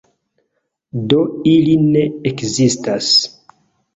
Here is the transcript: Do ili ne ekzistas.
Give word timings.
Do 1.11 1.19
ili 1.51 1.75
ne 1.83 2.01
ekzistas. 2.31 3.13